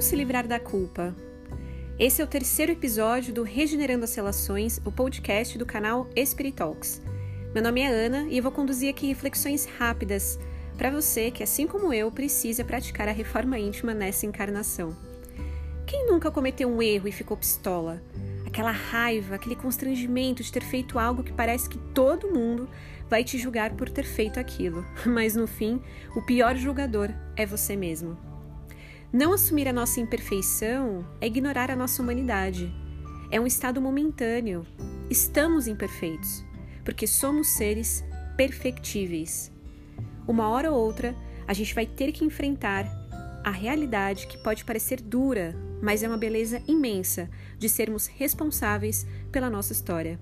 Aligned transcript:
Como 0.00 0.08
se 0.08 0.16
livrar 0.16 0.48
da 0.48 0.58
culpa? 0.58 1.14
Esse 1.98 2.22
é 2.22 2.24
o 2.24 2.26
terceiro 2.26 2.72
episódio 2.72 3.34
do 3.34 3.42
Regenerando 3.42 4.04
as 4.04 4.14
Relações, 4.14 4.80
o 4.82 4.90
podcast 4.90 5.58
do 5.58 5.66
canal 5.66 6.08
Espiritalks. 6.16 7.02
Meu 7.52 7.62
nome 7.62 7.82
é 7.82 7.88
Ana 7.88 8.26
e 8.30 8.38
eu 8.38 8.42
vou 8.42 8.50
conduzir 8.50 8.88
aqui 8.88 9.08
reflexões 9.08 9.66
rápidas 9.66 10.38
para 10.78 10.90
você 10.90 11.30
que, 11.30 11.42
assim 11.42 11.66
como 11.66 11.92
eu, 11.92 12.10
precisa 12.10 12.64
praticar 12.64 13.08
a 13.08 13.12
reforma 13.12 13.58
íntima 13.58 13.92
nessa 13.92 14.24
encarnação. 14.24 14.96
Quem 15.86 16.06
nunca 16.06 16.30
cometeu 16.30 16.66
um 16.66 16.80
erro 16.80 17.06
e 17.06 17.12
ficou 17.12 17.36
pistola? 17.36 18.02
Aquela 18.46 18.72
raiva, 18.72 19.34
aquele 19.34 19.54
constrangimento 19.54 20.42
de 20.42 20.50
ter 20.50 20.62
feito 20.62 20.98
algo 20.98 21.22
que 21.22 21.34
parece 21.34 21.68
que 21.68 21.76
todo 21.76 22.32
mundo 22.32 22.70
vai 23.06 23.22
te 23.22 23.36
julgar 23.36 23.74
por 23.74 23.90
ter 23.90 24.04
feito 24.04 24.40
aquilo, 24.40 24.82
mas 25.04 25.36
no 25.36 25.46
fim, 25.46 25.78
o 26.16 26.22
pior 26.22 26.56
julgador 26.56 27.10
é 27.36 27.44
você 27.44 27.76
mesmo. 27.76 28.29
Não 29.12 29.32
assumir 29.32 29.66
a 29.66 29.72
nossa 29.72 29.98
imperfeição 29.98 31.04
é 31.20 31.26
ignorar 31.26 31.68
a 31.68 31.74
nossa 31.74 32.00
humanidade. 32.00 32.72
É 33.28 33.40
um 33.40 33.46
estado 33.46 33.80
momentâneo. 33.80 34.64
Estamos 35.10 35.66
imperfeitos, 35.66 36.44
porque 36.84 37.08
somos 37.08 37.48
seres 37.48 38.04
perfectíveis. 38.36 39.50
Uma 40.28 40.48
hora 40.48 40.70
ou 40.70 40.78
outra, 40.78 41.16
a 41.48 41.52
gente 41.52 41.74
vai 41.74 41.86
ter 41.86 42.12
que 42.12 42.24
enfrentar 42.24 42.86
a 43.42 43.50
realidade 43.50 44.28
que 44.28 44.38
pode 44.38 44.64
parecer 44.64 45.00
dura, 45.00 45.56
mas 45.82 46.04
é 46.04 46.08
uma 46.08 46.16
beleza 46.16 46.62
imensa 46.68 47.28
de 47.58 47.68
sermos 47.68 48.06
responsáveis 48.06 49.04
pela 49.32 49.50
nossa 49.50 49.72
história. 49.72 50.20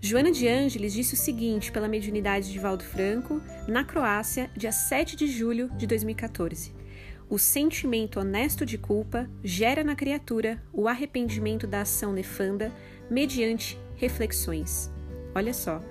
Joana 0.00 0.30
de 0.30 0.46
Ângeles 0.46 0.92
disse 0.92 1.14
o 1.14 1.16
seguinte 1.16 1.72
pela 1.72 1.88
mediunidade 1.88 2.52
de 2.52 2.60
Valdo 2.60 2.84
Franco, 2.84 3.42
na 3.66 3.82
Croácia, 3.82 4.48
dia 4.56 4.70
7 4.70 5.16
de 5.16 5.26
julho 5.26 5.68
de 5.76 5.86
2014. 5.88 6.81
O 7.32 7.38
sentimento 7.38 8.20
honesto 8.20 8.66
de 8.66 8.76
culpa 8.76 9.26
gera 9.42 9.82
na 9.82 9.96
criatura 9.96 10.62
o 10.70 10.86
arrependimento 10.86 11.66
da 11.66 11.80
ação 11.80 12.12
nefanda 12.12 12.70
mediante 13.08 13.80
reflexões. 13.96 14.90
Olha 15.34 15.54
só. 15.54 15.82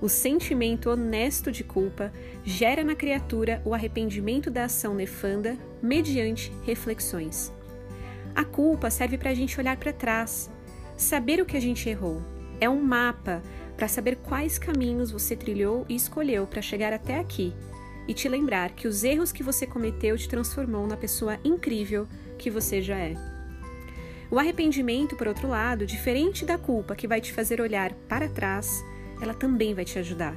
O 0.00 0.08
sentimento 0.08 0.90
honesto 0.90 1.52
de 1.52 1.62
culpa 1.62 2.12
gera 2.42 2.82
na 2.82 2.96
criatura 2.96 3.62
o 3.64 3.72
arrependimento 3.72 4.50
da 4.50 4.64
ação 4.64 4.92
nefanda 4.92 5.56
mediante 5.80 6.52
reflexões. 6.64 7.52
A 8.34 8.44
culpa 8.44 8.90
serve 8.90 9.16
para 9.16 9.30
a 9.30 9.34
gente 9.34 9.60
olhar 9.60 9.76
para 9.76 9.92
trás, 9.92 10.50
saber 10.96 11.40
o 11.40 11.46
que 11.46 11.56
a 11.56 11.60
gente 11.60 11.88
errou. 11.88 12.20
É 12.60 12.68
um 12.68 12.82
mapa 12.82 13.40
para 13.76 13.86
saber 13.86 14.16
quais 14.16 14.58
caminhos 14.58 15.12
você 15.12 15.36
trilhou 15.36 15.86
e 15.88 15.94
escolheu 15.94 16.48
para 16.48 16.60
chegar 16.60 16.92
até 16.92 17.16
aqui 17.16 17.54
e 18.10 18.12
te 18.12 18.28
lembrar 18.28 18.72
que 18.72 18.88
os 18.88 19.04
erros 19.04 19.30
que 19.30 19.40
você 19.40 19.64
cometeu 19.64 20.18
te 20.18 20.28
transformou 20.28 20.84
na 20.84 20.96
pessoa 20.96 21.38
incrível 21.44 22.08
que 22.36 22.50
você 22.50 22.82
já 22.82 22.98
é. 22.98 23.14
O 24.28 24.36
arrependimento, 24.36 25.14
por 25.14 25.28
outro 25.28 25.46
lado, 25.46 25.86
diferente 25.86 26.44
da 26.44 26.58
culpa 26.58 26.96
que 26.96 27.06
vai 27.06 27.20
te 27.20 27.32
fazer 27.32 27.60
olhar 27.60 27.92
para 28.08 28.28
trás, 28.28 28.84
ela 29.22 29.32
também 29.32 29.74
vai 29.74 29.84
te 29.84 29.96
ajudar. 29.96 30.36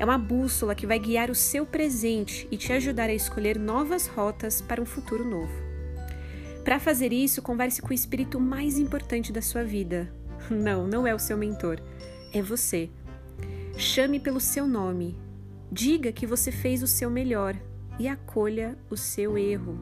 É 0.00 0.04
uma 0.04 0.18
bússola 0.18 0.74
que 0.74 0.84
vai 0.84 0.98
guiar 0.98 1.30
o 1.30 1.34
seu 1.34 1.64
presente 1.64 2.48
e 2.50 2.56
te 2.56 2.72
ajudar 2.72 3.08
a 3.08 3.14
escolher 3.14 3.56
novas 3.56 4.08
rotas 4.08 4.60
para 4.60 4.82
um 4.82 4.86
futuro 4.86 5.24
novo. 5.24 5.54
Para 6.64 6.80
fazer 6.80 7.12
isso, 7.12 7.40
converse 7.40 7.80
com 7.80 7.90
o 7.90 7.94
espírito 7.94 8.40
mais 8.40 8.80
importante 8.80 9.32
da 9.32 9.40
sua 9.40 9.62
vida. 9.62 10.12
Não, 10.50 10.88
não 10.88 11.06
é 11.06 11.14
o 11.14 11.20
seu 11.20 11.36
mentor, 11.36 11.80
é 12.32 12.42
você. 12.42 12.90
Chame 13.76 14.18
pelo 14.18 14.40
seu 14.40 14.66
nome, 14.66 15.16
Diga 15.70 16.12
que 16.12 16.26
você 16.26 16.52
fez 16.52 16.82
o 16.82 16.86
seu 16.86 17.10
melhor 17.10 17.56
e 17.98 18.06
acolha 18.06 18.78
o 18.88 18.96
seu 18.96 19.36
erro. 19.36 19.78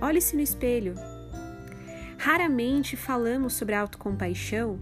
Olhe-se 0.00 0.36
no 0.36 0.42
espelho. 0.42 0.94
Raramente 2.18 2.96
falamos 2.96 3.54
sobre 3.54 3.74
autocompaixão, 3.74 4.78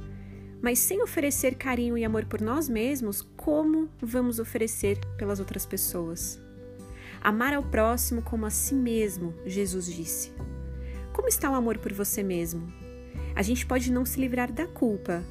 mas 0.61 0.79
sem 0.79 1.03
oferecer 1.03 1.55
carinho 1.55 1.97
e 1.97 2.05
amor 2.05 2.27
por 2.27 2.41
nós 2.41 2.69
mesmos, 2.69 3.23
como 3.37 3.89
vamos 4.01 4.39
oferecer 4.39 4.99
pelas 5.17 5.41
outras 5.41 5.65
pessoas? 5.65 6.41
Amar 7.23 7.55
ao 7.55 7.63
próximo 7.63 8.21
como 8.21 8.47
a 8.47 8.51
si 8.51 8.75
mesmo, 8.75 9.35
Jesus 9.47 9.87
disse. 9.87 10.33
Como 11.13 11.29
está 11.29 11.51
o 11.51 11.55
amor 11.55 11.79
por 11.79 11.93
você 11.93 12.23
mesmo? 12.23 12.67
A 13.35 13.43
gente 13.43 13.65
pode 13.65 13.93
não 13.93 14.05
se 14.05 14.21
livrar 14.21 14.51
da 14.51 14.67
culpa, 14.67 15.23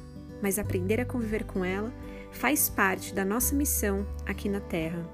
mas 0.42 0.58
aprender 0.58 1.00
a 1.00 1.04
conviver 1.04 1.44
com 1.44 1.64
ela 1.64 1.92
faz 2.32 2.68
parte 2.68 3.14
da 3.14 3.24
nossa 3.24 3.54
missão 3.54 4.06
aqui 4.26 4.48
na 4.48 4.60
Terra. 4.60 5.08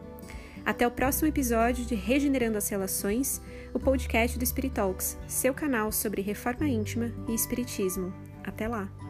Até 0.65 0.87
o 0.87 0.91
próximo 0.91 1.29
episódio 1.29 1.85
de 1.85 1.95
Regenerando 1.95 2.59
as 2.59 2.69
Relações, 2.69 3.41
o 3.73 3.79
podcast 3.79 4.37
do 4.37 4.45
Spirit 4.45 4.75
Talks, 4.75 5.17
seu 5.29 5.55
canal 5.55 5.93
sobre 5.93 6.23
reforma 6.23 6.69
íntima 6.69 7.13
e 7.29 7.35
espiritismo. 7.35 8.13
Até 8.43 8.67
lá! 8.67 9.06